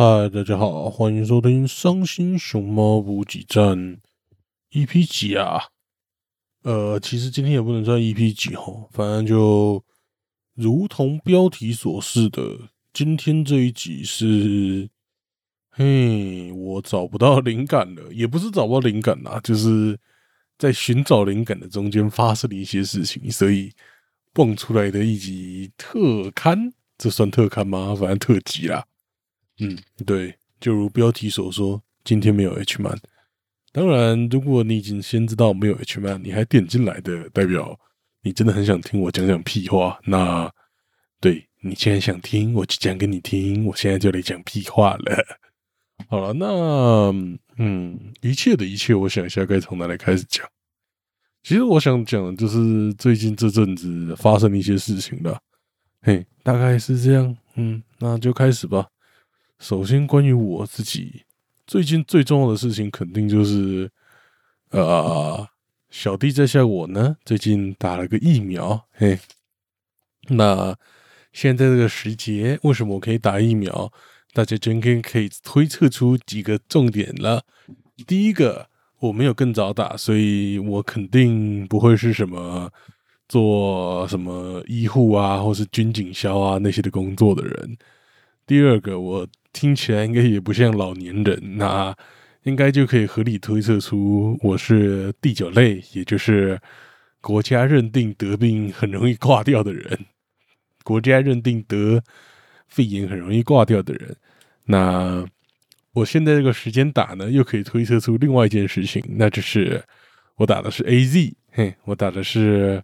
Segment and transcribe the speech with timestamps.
[0.00, 3.76] 嗨，大家好，欢迎收听《伤心熊猫补给站》
[4.70, 5.60] EP 几啊？
[6.62, 9.84] 呃，其实今天也不能算 EP 几哈，反正就
[10.54, 14.88] 如同标题所示的，今天这一集是，
[15.70, 19.98] 嘿，我找不到灵感了，也不是找不到灵感啦，就是
[20.56, 23.72] 在寻找灵感的中间发生了一些事情，所以
[24.32, 27.96] 蹦出来的一集特刊，这算特刊吗？
[27.98, 28.86] 反正特辑啦。
[29.60, 32.98] 嗯，对，就如标题所说，今天没有 H man。
[33.72, 37.78] 当然，如果你已经先知道没有 H man，你还点进来的，代表
[38.22, 39.98] 你真的很想听我讲讲屁话。
[40.04, 40.50] 那
[41.20, 43.66] 对你现在想听，我就讲给你听。
[43.66, 45.24] 我现在就来讲屁话了。
[46.08, 47.12] 好了，那
[47.58, 50.46] 嗯，一切的一切，我想一下该从哪里开始讲。
[51.42, 55.38] 其实我想讲的就是最近这阵子发生的一些事情了。
[56.02, 57.36] 嘿，大概是这样。
[57.56, 58.86] 嗯，那就开始吧。
[59.58, 61.24] 首先，关于我自己
[61.66, 63.90] 最近最重要的事情，肯定就是
[64.70, 65.48] 呃，
[65.90, 68.86] 小弟在下我呢，最近打了个疫苗。
[68.92, 69.18] 嘿，
[70.28, 70.76] 那
[71.32, 73.92] 现在这个时节，为什么我可以打疫苗？
[74.32, 77.42] 大家今天可以推测出几个重点了。
[78.06, 78.68] 第一个，
[79.00, 82.70] 我没有更早打，所以我肯定不会是什么
[83.26, 87.76] 做什么医护啊，或是军警消啊那些的工作的人。
[88.48, 89.28] 第二个，我。
[89.50, 91.92] 听起来应该也不像老年人，那
[92.44, 96.60] 应该就可以合理推测出我是第九类，也就是
[97.20, 99.98] 国家认定得病很容易挂掉的人，
[100.84, 102.00] 国家认定得
[102.68, 104.14] 肺炎很容易挂掉的人。
[104.66, 105.26] 那
[105.94, 109.82] 我现在这个时间打呢，又可以推测出另外一件事情，那就是
[110.36, 112.80] 我打的是 A Z，嘿，我打的是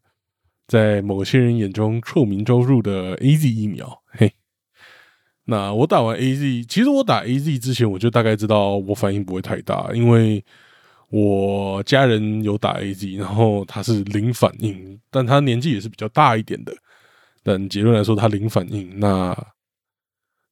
[0.66, 4.32] 在某些人眼中臭名昭著的 A Z 疫苗，嘿。
[5.46, 10.42] 那我打完 A Z，其实我打 A Z 之前，我就大概知道我反应不会太大，因为
[11.10, 16.74] 我家人有打 A Z，然后他是零反应，但他年纪也是比较大一点的。
[17.42, 19.36] 但结论来说，他零反应，那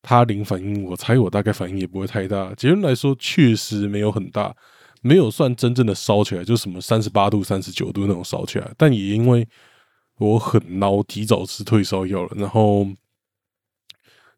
[0.03, 2.53] 他零反应，我猜我大概反应也不会太大。
[2.55, 4.55] 结论来说，确实没有很大，
[5.01, 8.71] 没有算真正的烧起来，就什么三十八度、三十九度那种烧起来。
[8.77, 9.49] 但也因为
[10.19, 12.87] 我很孬，提早吃退烧药了，然后。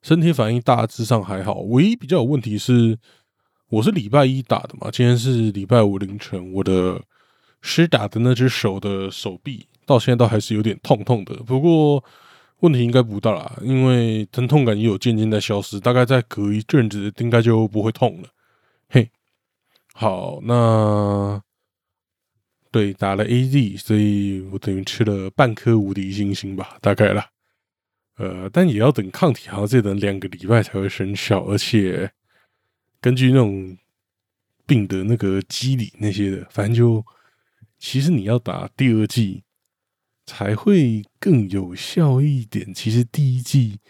[0.05, 2.99] 身体反应大致上还好，唯一比较有问题是，
[3.71, 7.01] 我是礼拜一打的嘛，今天是礼拜五凌晨，我的
[7.63, 11.35] 施打的那只手的手臂到现在都还是有点痛痛的。
[11.45, 12.05] 不过
[12.61, 18.29] 问题应该不大啦，因为疼痛感也有渐渐在消失，大概再隔一阵子应该就不会痛了。
[18.91, 19.11] 嘿，
[19.95, 21.41] 好，那
[22.71, 27.25] 对打了 A Z，所以我等于吃了半颗无敌星星吧，大概了。
[28.17, 32.09] 呃，但也要等抗体，好像再等两个礼拜才会生效，而且
[33.01, 33.77] 根据那种
[34.67, 37.05] 病的那个机理那些的，反正就
[37.77, 39.43] 其实你要打第二剂
[40.27, 42.73] 才会更有效一点。
[42.73, 43.81] 其实第一剂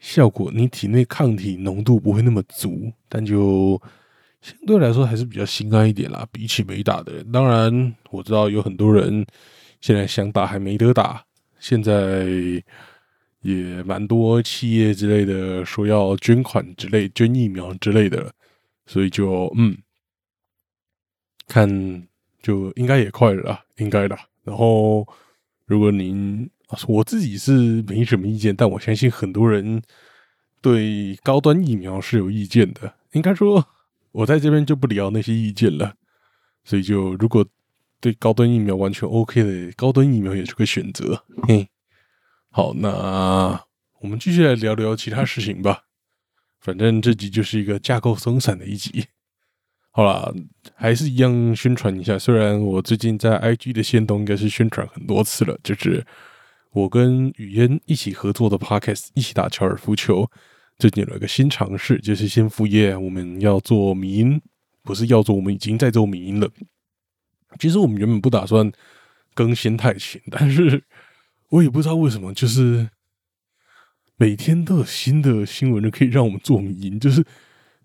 [0.00, 3.80] 效果，你体内抗体浓度不会那么足，但就
[4.40, 6.26] 相对来说还是比较心安一点啦。
[6.32, 9.24] 比起没打的人，当然我知道有很多人
[9.80, 11.24] 现在想打还没得打，
[11.60, 12.60] 现在。
[13.42, 18.32] 也蛮多企业之类的说要捐款之类、捐疫苗之类的，
[18.86, 19.76] 所以就嗯，
[21.48, 22.06] 看
[22.40, 24.16] 就应该也快了，应该的。
[24.44, 25.06] 然后，
[25.66, 26.48] 如果您
[26.86, 29.82] 我自己是没什么意见，但我相信很多人
[30.60, 32.94] 对高端疫苗是有意见的。
[33.12, 33.66] 应该说，
[34.12, 35.94] 我在这边就不聊那些意见了。
[36.64, 37.44] 所以，就如果
[38.00, 41.24] 对高端疫苗完全 OK 的，高端疫苗也是个选择。
[41.48, 41.68] 嘿。
[42.54, 43.64] 好，那
[44.00, 45.84] 我们继续来聊聊其他事情吧。
[46.60, 49.06] 反正这集就是一个架构松散的一集。
[49.90, 50.34] 好了，
[50.74, 52.18] 还是一样宣传一下。
[52.18, 56.04] 虽然我最近在 IG 的线动应该是宣传很多次了，就是
[56.72, 60.30] 我跟雨嫣一起合作的 Podcast，一起打高尔夫球。
[60.78, 64.38] 最近有一个新尝试，就是先副业我们要做迷音，
[64.82, 66.50] 不是要做，我们已经在做迷音了。
[67.58, 68.70] 其实我们原本不打算
[69.32, 70.84] 更新太勤，但是。
[71.52, 72.88] 我也不知道为什么，就是
[74.16, 76.98] 每天都有新的新闻可以让我们做迷音。
[76.98, 77.22] 就是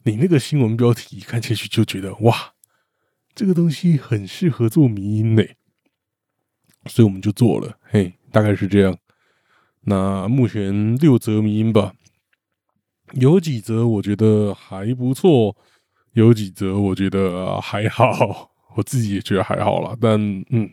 [0.04, 2.54] 你那个新闻标题看下去就觉得哇，
[3.36, 5.44] 这个东西很适合做迷音呢，
[6.86, 7.78] 所以我们就做了。
[7.82, 8.98] 嘿，大概是这样。
[9.82, 11.94] 那目前六则迷音吧，
[13.16, 15.58] 有几则我觉得还不错，
[16.14, 19.98] 有几则我觉得还好，我自己也觉得还好了。
[20.00, 20.18] 但
[20.52, 20.70] 嗯。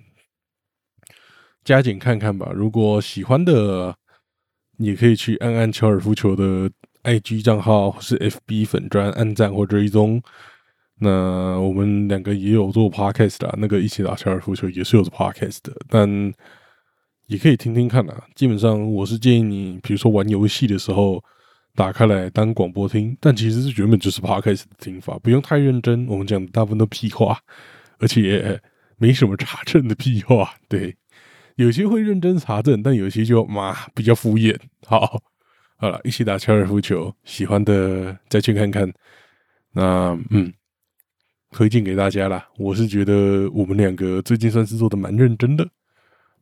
[1.64, 3.94] 加紧看看吧，如果喜欢的，
[4.78, 6.70] 也可以去按按高尔夫球的
[7.04, 10.22] IG 账号或是 FB 粉专按赞或追踪。
[10.96, 16.32] 那我们两个也有做 Podcast 的，那个一起打高尔夫球也是有做 Podcast 的，但
[17.26, 18.24] 也可以听听看啊。
[18.34, 21.22] 基本上我是建议你，比如说玩游戏的时候
[21.74, 26.06] 打开来当广播听，但其实是原本就是 Podcast 的听法，不用太认真。
[26.06, 27.38] 我们讲大部分都屁话，
[27.98, 28.60] 而且
[28.96, 30.54] 没什么查证的屁话。
[30.68, 30.96] 对，
[31.56, 34.58] 有些会认真查证，但有些就嘛比较敷衍。
[34.86, 35.20] 好，
[35.76, 38.92] 好了，一起打高尔夫球，喜欢的再去看看。
[39.72, 40.52] 那嗯。
[41.56, 42.48] 推荐给大家啦！
[42.58, 45.64] 我是觉得我们两个最近算是做的蛮认真的。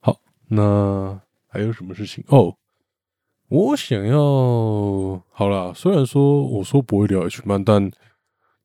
[0.01, 0.19] 好，
[0.49, 2.57] 那还有什么事情哦？
[3.49, 4.17] 我想要
[5.31, 7.91] 好了，虽然说我说不会聊 H 漫，但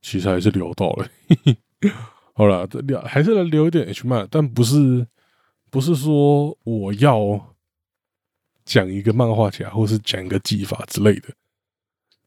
[0.02, 1.10] 其实还是聊到了。
[2.34, 5.06] 好了，聊还是来聊一点 H 漫，但不是
[5.69, 7.56] 不是说我要
[8.66, 11.30] 讲一个漫画家，或是讲一个技法之类的，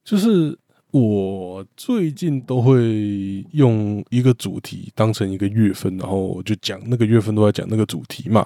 [0.05, 0.59] 就是。
[0.93, 8.45] 我最近都会用一个主题当成一个月份，然后就讲那个月份都在讲那个主题嘛。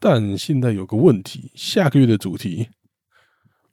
[0.00, 2.66] 但现在有个问题，下个月的主题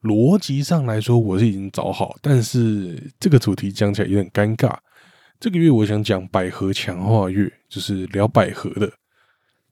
[0.01, 4.77] 逻辑上来说我是已经找好，但是这个主题讲起来有点尴尬。
[5.39, 8.91] 这个月我想讲百合强化月，就是聊百合的。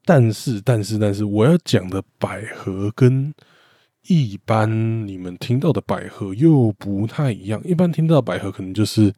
[0.05, 3.33] 但是，但是，但是我要讲的百合跟
[4.07, 9.13] 一般你们听到的百合又不太一样，一般听到百合可能就是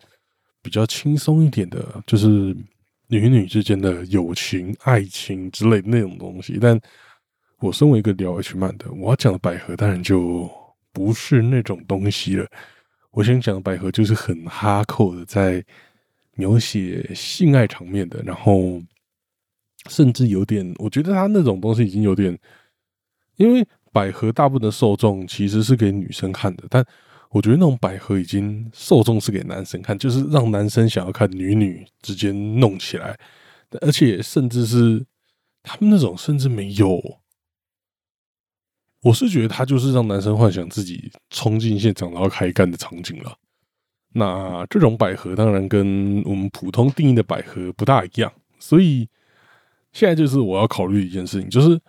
[0.61, 2.55] 比较轻松一点的，就是
[3.07, 6.57] 女女之间的友情、爱情之类的那种东西。
[6.61, 6.79] 但
[7.59, 10.49] 我身为一个聊 H 漫的，我要讲的百合当然就
[10.91, 12.47] 不是那种东西了。
[13.11, 15.63] 我想讲的百合就是很哈扣的，在
[16.35, 18.81] 描写性爱场面的，然后
[19.89, 22.37] 甚至有点，我觉得他那种东西已经有点，
[23.37, 23.67] 因为。
[23.95, 26.85] 百合大部分的受众其实是给女生看的，但
[27.29, 33.17] 我觉得那种百合已经受众是给男生看，就是让男生想要看女女之间弄起来，
[33.79, 35.05] 而且甚至是
[35.63, 37.01] 他们那种甚至没有，
[39.01, 43.37] 我是觉得他就是让男生幻想自己冲进现场然后开干的场景了。
[44.11, 48.29] 那这种百合当然跟我们普通定义的百合不大一样，
[48.59, 49.07] 所以
[49.95, 51.79] 现在就是我要考虑一件事情，就是。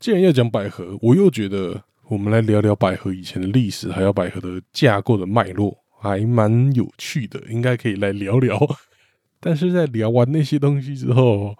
[0.00, 8.56] 既然要讲百合，我又觉得我们来聊聊百合以前的历史，还有百合的架构的脉络，还蛮有趣的，应该可以来聊聊。
[9.40, 11.56] 但是在聊完那些东西之后，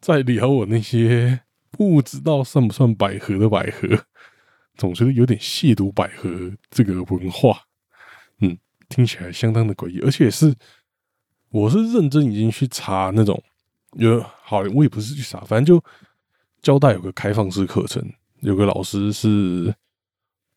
[0.00, 1.40] 再聊我那些
[1.72, 3.88] 不知道算不算百合的百合，
[4.76, 7.62] 总觉得有点亵渎百合这个文化。
[8.38, 8.56] 嗯，
[8.88, 10.54] 听起来相当的诡异，而且是
[11.50, 13.42] 我是认真已经去查那种，
[13.92, 15.84] 有好，我也不是去查，反正就。
[16.62, 18.06] 交大有个开放式课程，
[18.40, 19.74] 有个老师是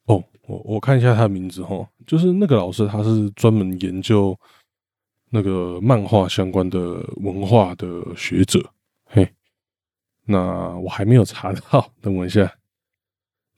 [0.03, 4.37] 哦，我我看一下他的名字哈，就是那个老师，他是专门研究
[5.29, 7.87] 那个漫画相关的文化的
[8.17, 8.69] 学者。
[9.05, 9.25] 嘿，
[10.25, 12.53] 那我还没有查到， 等我一下。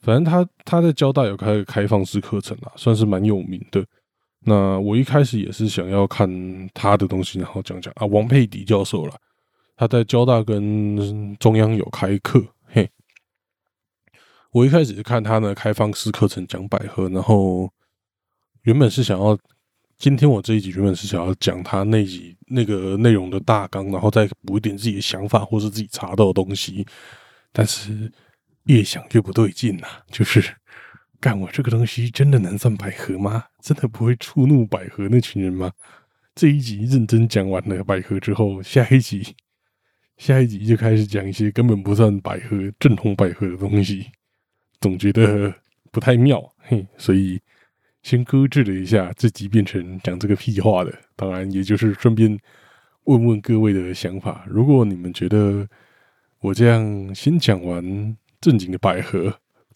[0.01, 3.83] 反正他他在交大有开开放式课程啊，算是蛮有名的。
[4.41, 6.29] 那我一开始也是想要看
[6.75, 9.19] 他的东西，然后讲讲啊，王佩迪教授了。
[9.75, 12.89] 他在交大跟中央有开课，嘿，
[14.51, 17.69] 我一开始看他的开放式课程讲百合，然后
[18.61, 19.37] 原本是想要
[19.97, 26.85] 今天我这一集原本是想要讲他那集那个内容的大纲，然后再补一点自己的想法或是自己查到的东西，
[27.51, 28.09] 但是
[28.63, 30.41] 越想越不对劲呐，就是
[31.19, 33.43] 干我这个东西真的能算百合吗？
[33.61, 35.69] 真的不会触怒百合那群人吗？
[36.33, 39.35] 这一集认真讲完了百合之后，下一集。
[40.17, 44.05] 下一集就开始讲一些根本不算百合、正统百合的东西，
[44.79, 45.53] 总觉得
[45.91, 47.39] 不太妙，嘿，所以
[48.01, 50.93] 先搁置了一下，这集变成讲这个屁话的。
[51.15, 52.37] 当然，也就是顺便
[53.03, 54.45] 问问各位的想法。
[54.47, 55.67] 如果你们觉得
[56.39, 59.23] 我这样先讲完正经的百合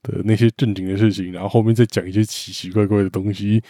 [0.04, 3.62] 的那些正经的事情，然后后面再讲一些奇奇怪怪的东西，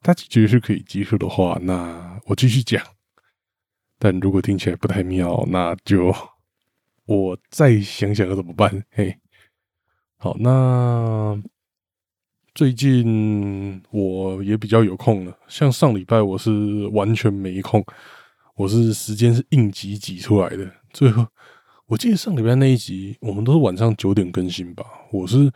[0.00, 2.95] 大家觉得是可以接受的话，那我继续讲。
[3.98, 6.14] 但如果听起来不太妙，那就
[7.06, 8.84] 我再想想要怎么办。
[8.90, 9.16] 嘿，
[10.16, 11.40] 好，那
[12.54, 15.38] 最近我也比较有空了。
[15.48, 17.84] 像上礼拜我是完全没空，
[18.54, 20.70] 我是时间是应急挤出来的。
[20.92, 21.26] 最后
[21.86, 25.52] 我记得上礼拜那一集，我们都是晚上九点更新吧，我是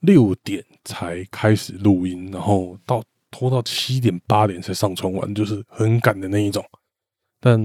[0.00, 6.64] 六点才开始录音，然后到拖到七点八点才上传完，就是很赶的那一种。
[7.40, 7.58] 但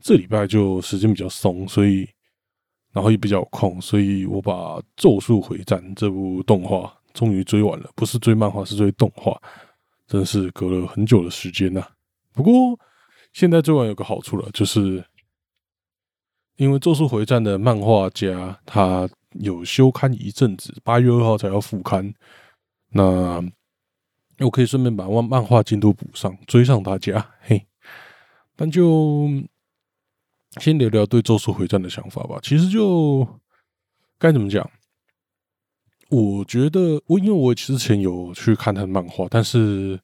[0.00, 2.08] 这礼拜就时间比较松，所以
[2.92, 4.52] 然后也比较空，所以我把
[4.96, 9.40] 《咒术回战》这部动画终于追完了，不是追漫画，是追动画。
[10.08, 11.82] 真是隔了很久的时间呐。
[12.34, 12.78] 不过
[13.32, 15.02] 现在追完有个好处了，就是
[16.56, 19.08] 因为《咒术回战》的漫画家他
[19.40, 22.12] 有休刊一阵子，八月二号才要复刊，
[22.90, 23.42] 那
[24.40, 27.30] 我可以顺便把漫漫画进度补上，追上大家。
[27.40, 27.66] 嘿，
[28.62, 29.28] 但就
[30.60, 32.38] 先聊聊对《咒术回战》的想法吧。
[32.40, 33.26] 其实就
[34.20, 34.70] 该怎么讲？
[36.08, 39.98] 我觉得我因为我之前有去看他的漫画，但是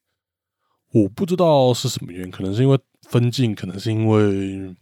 [0.91, 4.75] 我不知道是什么原因，可能是因为分镜，可能是因为，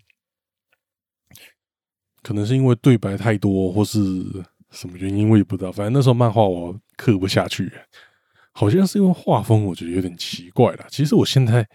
[2.22, 4.00] 可能是因为对白太多，或是
[4.70, 5.70] 什么原因，我也不知道。
[5.70, 7.70] 反正那时候漫画我刻不下去，
[8.52, 10.86] 好像是因为画风，我觉得有点奇怪了。
[10.88, 11.68] 其实我现在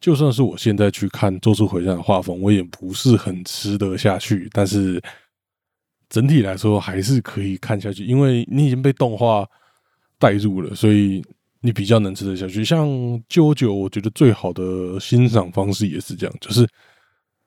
[0.00, 5.00] 就算是我现在去看《咒术回战》的画风，我也不是很吃得下去，但是。
[6.12, 9.48] 整体来说还是可以看下去，因为你已经被动画
[10.18, 11.24] 带入了，所以
[11.60, 12.64] 你比较能吃得下去。
[12.64, 12.88] 像
[13.28, 16.66] 《啾啾》，我觉得最好的欣赏方式也是这样，就是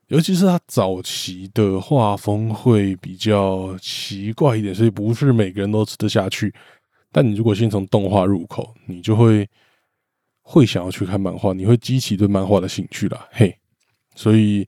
[0.07, 6.53] 尤其是他早期的画风会比较奇怪一点，所以不是每个人都吃得下去。
[7.11, 9.45] 但你如果先从动画入口，你就会
[10.43, 13.27] 会想要去看漫画，你会激起对漫画的兴趣了。
[13.31, 13.57] 嘿，
[14.13, 14.67] 所以。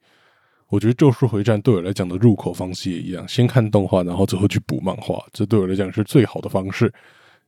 [0.68, 6.92] 我觉得《咒术回战》对我来讲的入口方式也一样，先看动画，然后之后去补漫画，这对我来讲是最好的方式。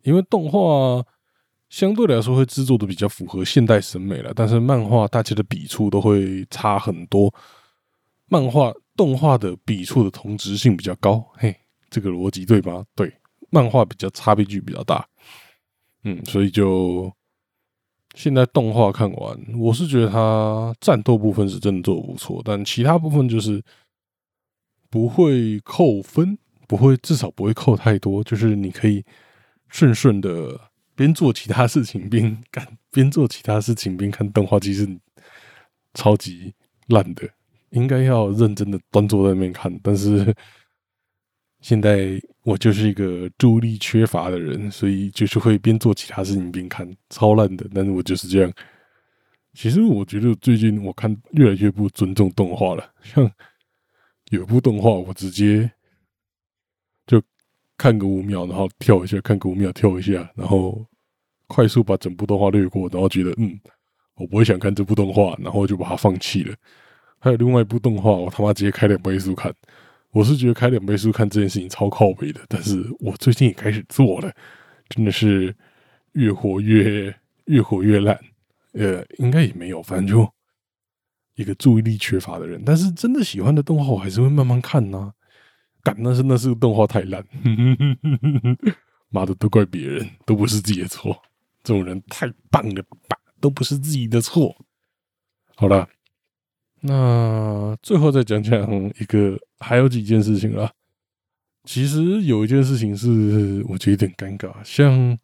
[0.04, 1.04] 因为动画
[1.68, 7.34] 相对来说会制作的比较符合现代审美了，但是漫画大家的笔触都会差很多。
[8.28, 11.54] 漫画动画的笔触的同质性比较高，嘿，
[11.90, 12.86] 这个逻辑对吗？
[12.96, 13.12] 对，
[13.50, 15.06] 漫画比较差别距比较大，
[16.04, 17.12] 嗯，所以就。
[18.18, 23.64] 现在动画看完，我是觉得它战斗部分是真的做的不错，但其他部分就是
[24.90, 26.36] 不会扣分，
[26.68, 29.06] 不会至少不会扣太多，就是你可以
[29.70, 30.60] 顺顺的
[30.96, 34.90] 边做其他事情边干，边做其他事情边看动画，其实
[35.94, 36.52] 超级
[36.88, 37.30] 烂的，
[37.70, 40.36] 应该要认真的端坐在那边看，但是。
[41.62, 47.68] 现在我就是一个注意力缺乏的人，所以就是会边做其他事情边看，超烂的。
[47.74, 48.54] 但是我就是这样。
[49.54, 52.94] 其实我觉得最近我看越来越不尊重动画了。
[53.02, 53.30] 像
[54.30, 55.70] 有一部动画，我直接
[57.08, 57.20] 就
[57.76, 60.86] 看个五秒，然后跳一下，看个五秒跳一下，然后
[61.48, 63.60] 快速把整部动画略过，然后觉得嗯，
[64.16, 66.56] 我不会想看这部动画，然后就把它放弃了。
[67.20, 69.52] 还有另外一部动画，我他妈直接开两倍速看。
[70.12, 74.34] 我是觉得开两倍速看这件事情超靠背的，但是我最近也开始做了，
[74.90, 75.56] 真的是
[76.14, 77.14] 越活越
[77.46, 78.20] 越活越烂。
[78.72, 80.34] 呃，应该也没有，反正就
[81.36, 82.64] 一个注意力缺乏的人。
[82.66, 85.14] 但是真的喜欢的动画，我还是会慢慢看呐。
[85.84, 87.24] 干，那是那是动画太烂，
[89.10, 91.16] 妈的，都怪别人，都不是自己的错。
[91.64, 94.56] 这种人太棒了吧，都不是自己的错。
[95.56, 95.88] 好了。
[96.82, 98.62] 那最后再讲讲
[99.00, 100.72] 一个，还有几件事情啦。
[101.64, 105.18] 其实有一件事情是我觉得有点尴尬，像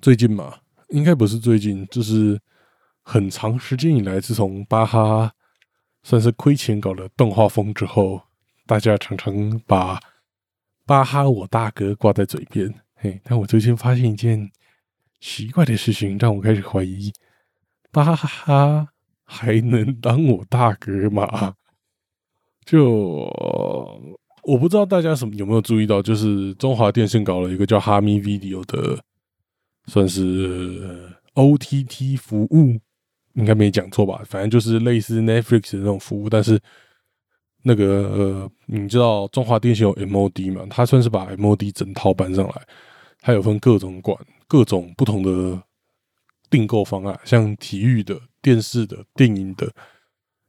[0.00, 0.58] 最近嘛，
[0.90, 2.40] 应该不是最近，就是
[3.02, 5.32] 很长时间以来，自从巴哈
[6.04, 8.22] 算是亏钱搞了动画风之后，
[8.66, 9.98] 大家常常把
[10.86, 12.72] 巴哈我大哥挂在嘴边。
[12.94, 14.48] 嘿，但我最近发现一件
[15.18, 17.12] 奇怪的事情，让我开始怀疑
[17.90, 18.91] 巴哈。
[19.34, 21.54] 还能当我大哥吗？
[22.66, 22.78] 就
[24.42, 28.98] 我不知道大家什么有没有注意到，就是中华电信搞了一个叫哈咪 Video 的，
[29.86, 32.78] 算是 OTT 服务，
[33.34, 34.22] 应该没讲错吧？
[34.26, 36.60] 反正就是类似 Netflix 的那种服务，但是
[37.62, 40.66] 那个呃，你知道中华电信有 MOD 嘛？
[40.68, 42.62] 它算是把 MOD 整套搬上来，
[43.20, 45.62] 它有分各种馆、各种不同的
[46.52, 48.20] 订购方案，像体育的。
[48.44, 49.72] 电视的、电影的，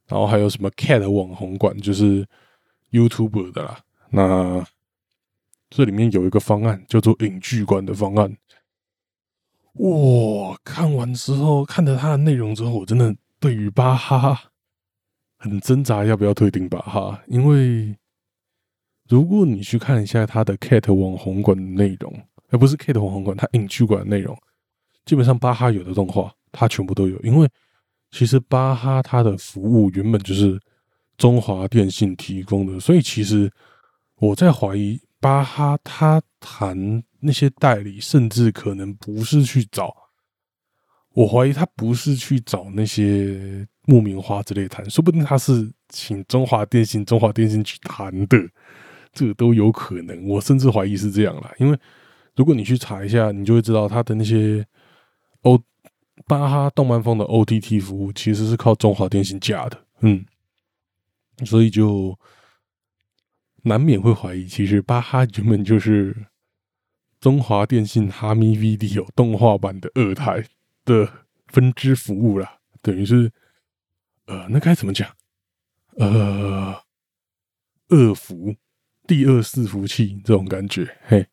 [0.08, 2.26] 然后还有什么 Cat 网红馆，就是
[2.90, 3.78] YouTube 的啦。
[4.10, 4.66] 那
[5.70, 8.36] 这里面有一个方案叫做影剧馆的方案。
[9.74, 14.50] 哇，看完之后，看了它的内容之后，我真的对于巴哈
[15.36, 17.22] 很挣扎，要不要退订巴哈？
[17.28, 17.96] 因为
[19.08, 22.12] 如果你去看一下它的 Cat 网红馆的内容，
[22.48, 24.36] 而不是 Cat 网红馆，它影剧馆的内容，
[25.04, 27.48] 基本上巴哈有的动画，它全部都有，因为。
[28.16, 30.56] 其实巴哈它的服务原本就是
[31.18, 33.50] 中华电信提供的，所以其实
[34.18, 39.92] 我在怀疑巴哈他谈那些代理，甚至可能不是去找，
[41.14, 48.38] 我怀疑他不是去找那些木棉花之类谈，说不定他是请中华电信、中华电信去谈的，
[49.12, 50.28] 这个都有可能。
[50.28, 51.76] 我甚至怀疑是这样啦，因为
[52.36, 54.64] 如果你去查一下，你就会知道他的那些。
[55.44, 55.62] O
[56.26, 60.24] 巴哈动漫风的 OTT 服务其实是靠中华电信架的，嗯，
[61.44, 62.18] 所以就
[63.62, 66.26] 难免会怀疑，其实巴哈原本就是
[67.20, 70.44] 中华电信哈咪 Video 动画版的二台
[70.84, 71.10] 的
[71.48, 73.30] 分支服务啦，等于是
[74.26, 75.10] 呃，那该怎么讲？
[75.96, 76.82] 呃，
[77.88, 78.54] 二服
[79.06, 81.26] 第二伺服器这种感觉，嘿。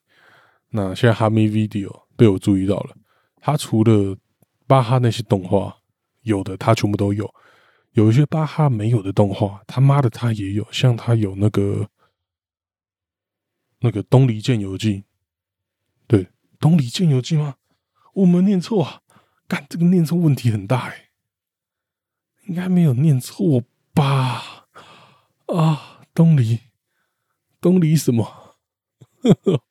[0.69, 2.95] 那现在哈咪 Video 被我注意到了，
[3.41, 4.15] 它除了
[4.67, 5.75] 巴哈那些动画
[6.21, 7.25] 有的，它全部都有；
[7.91, 10.65] 有一些巴哈没有的动画，他妈的他也有。
[10.71, 11.89] 像他有那个
[13.79, 14.98] 那个《东离剑游记》，
[16.07, 16.24] 对，
[16.60, 17.55] 《东离剑游记》吗？
[18.13, 19.01] 我没念错啊！
[19.48, 21.10] 干这个念错问题很大哎，
[22.45, 24.67] 应该没有念错吧？
[25.48, 26.60] 啊，东离，
[27.60, 28.24] 东离什么？
[29.24, 29.63] 呵呵。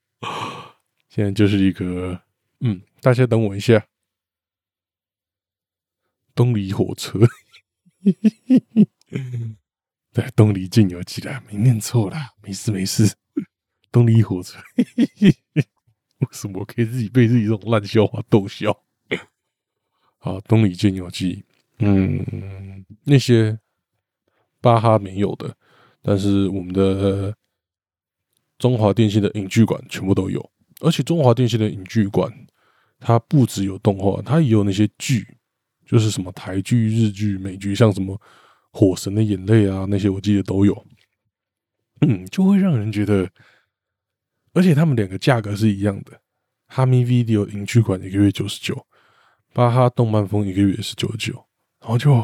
[1.09, 2.21] 现在就是一个，
[2.61, 3.87] 嗯，大家等我一下。
[6.35, 7.19] 东离火车，
[10.13, 13.15] 对，东离进游记啦，没念错啦，没事没事。
[13.93, 14.87] 东离火车， 为
[16.31, 18.75] 什么可以自己被自己这种烂笑话逗笑？
[20.19, 21.45] 好，东离进游记，
[21.79, 23.59] 嗯，那些
[24.61, 25.55] 巴哈没有的，
[26.01, 27.37] 但是我们的
[28.57, 30.51] 中华电信的影剧馆全部都有。
[30.81, 32.33] 而且中华电信的影剧馆，
[33.01, 35.27] 它不只有动画，它也有那些剧，
[35.87, 38.15] 就是什么台剧、日剧、美剧，像什么
[38.71, 40.87] 《火神的眼泪》啊，那些我记得都有。
[42.03, 43.29] 嗯，就会让人觉得，
[44.53, 46.21] 而且他们两个价格是一样的，
[46.67, 48.87] 哈咪 Video 影剧馆一个月九十九，
[49.53, 51.47] 巴哈动漫风一个月是九十九，
[51.81, 52.23] 然后就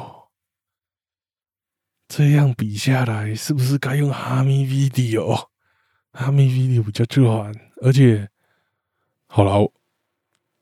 [2.06, 5.49] 这样比下来，是不是该用哈咪 Video？
[6.12, 7.52] 哈咪 Video 比较赚，
[7.83, 8.28] 而且。
[9.28, 9.71] 好了，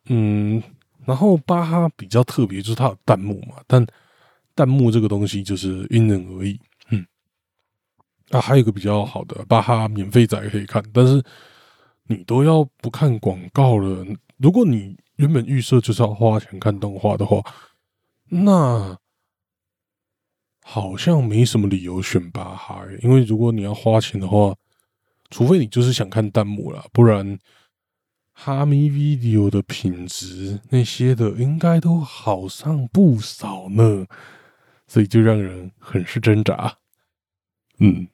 [0.07, 0.63] 嗯，
[1.07, 3.87] 然后巴哈比较特别，就是它有弹幕嘛，但
[4.55, 7.07] 弹幕这个东西就是因人而异，嗯，
[8.31, 11.23] 啊，还有一个比较好的巴哈免费仔可以看，但是
[12.07, 14.05] 你都要不看广告了。
[14.37, 17.41] 如果你原本预设就是要花钱看动画的话，
[18.29, 18.99] 那
[20.63, 24.55] 好像没什么理由选巴哈，因为如果你要花钱的话，
[25.31, 27.39] 除非你就是想看弹幕了，不然。
[28.37, 34.07] 哈咪 video 的品质那些的应该都好上不少呢，
[34.87, 36.79] 所以就让人很是挣扎。
[37.79, 38.09] 嗯，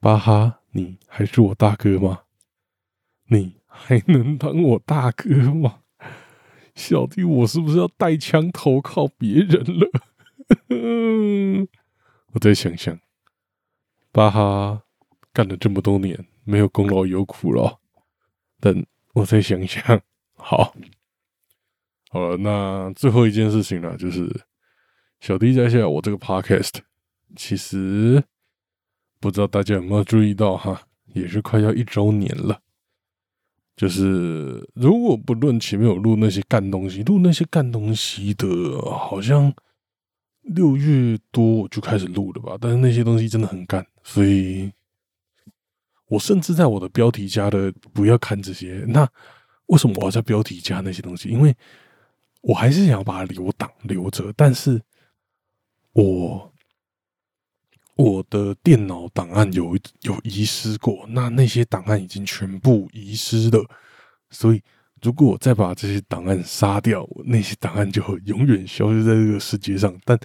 [0.00, 2.22] 巴哈，你还是我大哥吗？
[3.28, 5.78] 你还能当我大哥吗？
[6.74, 9.88] 小弟，我是不是要带枪投靠别人了？
[12.32, 12.98] 我再想想，
[14.10, 14.82] 巴哈
[15.32, 17.78] 干了这么多年，没有功劳有苦劳，
[18.60, 18.84] 等。
[19.14, 20.00] 我再想想，
[20.36, 20.74] 好，
[22.10, 24.28] 好了，那最后一件事情呢，就是
[25.20, 26.70] 小弟在下我这个 podcast，
[27.36, 28.24] 其实
[29.20, 30.80] 不知道大家有没有注意到哈，
[31.12, 32.58] 也是快要一周年了。
[33.76, 38.48] 就是如果不论前面有录那些干东西，录那些干东西的，
[38.80, 39.52] 好像
[40.40, 44.72] 六月多我就开始录了吧，但是那些东西真的很干，所以。
[46.12, 49.08] 我甚至在我的标题加的不要看这些，那
[49.68, 51.30] 为什么我要在标题加那些东西？
[51.30, 51.56] 因为
[52.42, 54.78] 我还是想要把它留档留着，但是
[55.92, 56.52] 我
[57.96, 63.66] 我的电脑档案有有遗失过，那那些档案已经全部遗失了，
[64.28, 64.60] 所以
[65.00, 69.98] 如果我再把这些档案杀掉，那些档案就会永远消失在这个世界上。
[70.04, 70.18] 但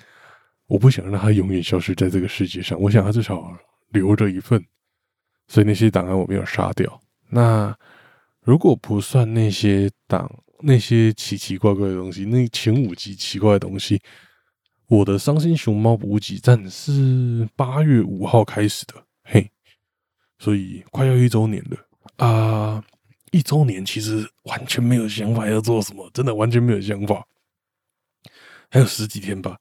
[0.65, 3.57] 我不想让它永远消失在这个世界上，我想它至少
[3.91, 4.61] 留着一份。
[5.47, 7.01] 所以那些档案我没有杀掉。
[7.29, 7.75] 那
[8.41, 10.29] 如果不算那些档、
[10.61, 14.01] 那些奇奇怪怪的东西，那前五集奇怪的东西，
[14.87, 19.51] 我的伤心熊猫补给站是八月五号开始的，嘿，
[20.39, 22.83] 所以快要一周年了啊！
[23.31, 27.25] 一周年其实完全没有想法要做什么，真的完全没有想法。
[28.71, 29.57] 还有十几天吧，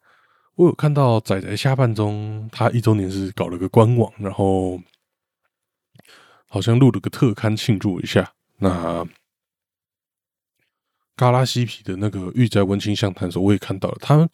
[0.54, 4.80] 我有看到仔仔下半中，他一周年是搞了个官网，然后。
[6.48, 8.32] 好像录了个特刊庆祝一下。
[8.58, 9.06] 那
[11.14, 14.28] 嘎拉西皮的那个御宅文青相谈时，我也看到了他，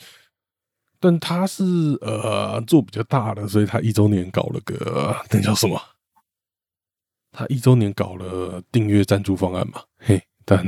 [1.00, 1.64] 但他是
[2.00, 5.80] 呃做比较大的，所以他一周年搞了个那叫什么？
[7.32, 9.82] 他一周年搞了订阅赞助方案嘛？
[9.98, 10.64] 嘿，但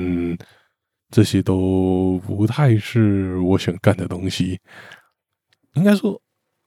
[1.10, 4.58] 这些都不太是我想干的东西。
[5.74, 6.20] 应该说，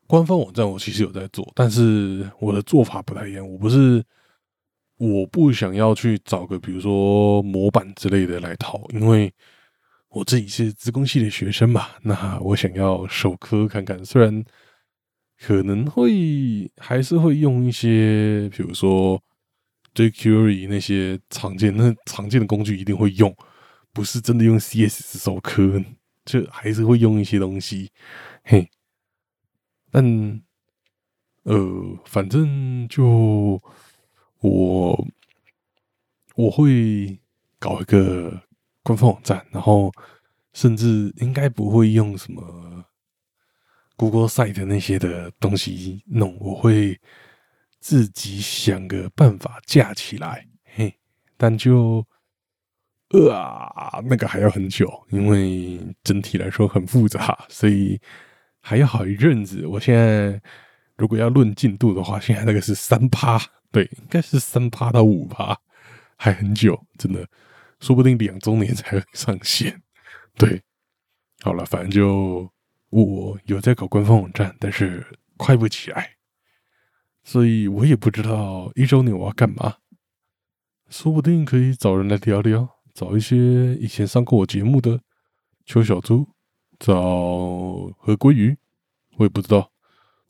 [0.07, 3.45] 官方网站我其实有在做，但是我的做法不太一样。
[3.45, 4.01] 我不是。
[4.97, 9.31] 我不想要去找个比如说模板之类的来套，因为
[10.10, 14.43] 我自己是资工系的学生嘛，那我想要手科看看，虽然
[15.39, 19.21] 可能会还是会用一些，比如说
[19.93, 23.36] jQuery 那些常见、那常见的工具一定会用，
[23.93, 25.83] 不是真的用 CS 手科，
[26.25, 27.91] 就还是会用一些东西，
[28.43, 28.67] 嘿。
[29.91, 30.41] 但
[31.43, 33.62] 呃，反正就
[34.39, 35.08] 我
[36.36, 37.19] 我会
[37.60, 38.41] 搞一个。
[38.84, 39.91] 官方网站，然后
[40.54, 42.86] 甚至应该不会用什么
[43.97, 46.97] Google Site 那些的东西弄，我会
[47.82, 50.47] 自己想个办法架起来。
[50.63, 50.97] 嘿，
[51.36, 52.08] 但就
[53.10, 58.00] 呃啊，那个还要很久，因为整体来说很复杂，所以
[58.62, 59.67] 还要好一阵子。
[59.67, 60.41] 我现在
[60.95, 63.38] 如果要论进度的话，现在那个是三趴，
[63.71, 65.60] 对，应该是三趴到五趴，
[66.15, 67.27] 还很久，真的。
[67.80, 69.84] 说不定两周年才会上线。
[70.36, 70.63] 对，
[71.41, 72.51] 好了，反正就
[72.89, 76.15] 我有在搞官方网站，但是快不起来，
[77.23, 79.77] 所以我也不知道一周年我要干嘛。
[80.89, 85.01] 说不定可以找人来聊聊，找一些以前上过我节目的
[85.65, 86.27] 邱小猪，
[86.80, 86.95] 找
[87.99, 88.58] 何鲑鱼，
[89.17, 89.71] 我也不知道。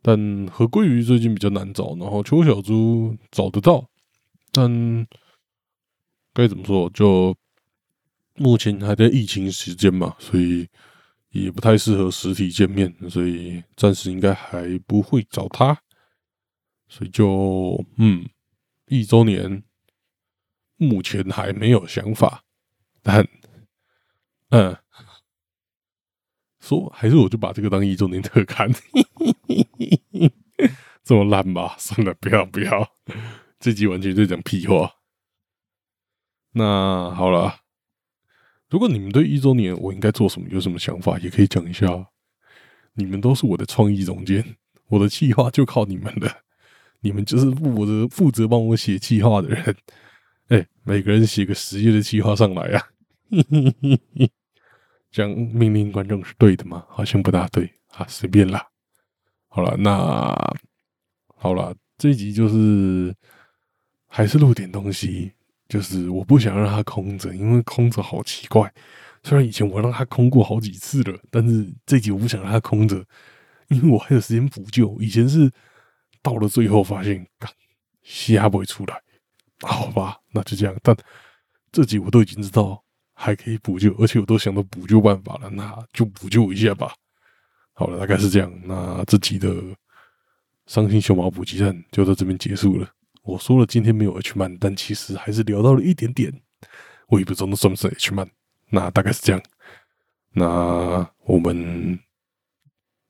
[0.08, 3.90] 但和鲑鱼最近比较难找，然后邱小猪找得到，
[4.54, 5.06] 但。
[6.34, 6.88] 该怎么说？
[6.92, 7.36] 就
[8.36, 10.68] 目前还在疫情时间嘛，所以
[11.32, 15.76] 也不太适合实体见面，所以暂时应该还不会找他。
[16.88, 18.30] 所以就嗯，
[18.86, 19.64] 一周年
[20.76, 22.44] 目前还没有想法，
[23.02, 23.28] 但
[24.50, 24.78] 嗯，
[26.60, 28.72] 说还是我就把这个当一周年特刊，
[31.08, 31.74] 这么烂吧？
[31.80, 32.86] 算了，不要不要，
[33.60, 34.92] 这集完全在讲屁话。
[36.52, 37.62] 那好了，
[38.70, 41.88] 如果你们对一周年我应该做什么有什么想法，也可以讲一下。
[42.96, 46.42] 你们都是我的创意总监，我的计划就靠你们了。
[47.00, 49.78] 你们就是负责负责帮我写计划的人。
[50.50, 52.88] 哎，每个人写个十页的计划上来啊！
[55.12, 56.86] 讲命令观众是对的吗？
[56.90, 58.68] 好像不大对啊，随便啦。
[59.48, 60.36] 好了，那
[61.38, 63.16] 好了，这一集就是
[64.08, 65.32] 还是录点东西。
[65.70, 68.74] 就是我不想让它空着，因为空着好奇怪。
[69.22, 73.04] 虽然以前我让它空过好几次了，但是这集我不想让它空着，
[73.68, 74.96] 因为我还有时间补救。
[75.02, 75.52] 以前是
[76.22, 77.28] 到了最后发现，
[78.02, 78.98] 虾不会出来，
[79.60, 80.74] 好吧，那就这样。
[80.82, 80.96] 但
[81.70, 82.82] 这集我都已经知道
[83.14, 86.94] 还可以补救，而且我都想到补救办法了，那就补救一下吧。
[87.74, 88.50] 好了，大概是这样。
[88.64, 89.54] 那这集的
[90.68, 92.88] 伤心熊猫补给站就到这边结束了。
[93.24, 96.32] 我说了今天没有 H 曼，但其实还是聊到了一点点。
[97.08, 98.30] 我也不知道那算不算 H 曼，
[98.70, 99.42] 那大概是这样。
[100.32, 102.00] 那我们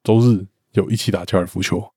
[0.04, 1.94] 周日有一起打高尔夫球，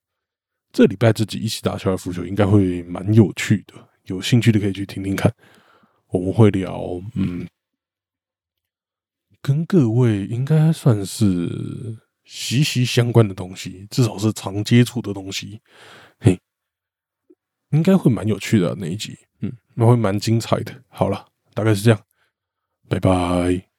[0.73, 3.73] 这礼拜自己一起打高尔夫球应该会蛮有趣的。
[4.05, 5.33] 有兴趣的可以去听听看。
[6.07, 7.47] 我们会聊，嗯，
[9.41, 15.61] 跟各位应该算是息息相关的东西，至少是常接触的东西。
[16.19, 16.39] 嘿。
[17.71, 20.83] 应该会蛮有趣的那一集，嗯，那会蛮精彩的。
[20.89, 22.01] 好了，大概是这样，
[22.89, 23.70] 拜拜。